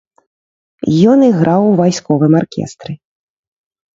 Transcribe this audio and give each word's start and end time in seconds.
Ён 1.11 1.19
іграў 1.27 1.61
у 1.67 1.75
вайсковым 1.81 2.33
аркестры. 2.39 2.93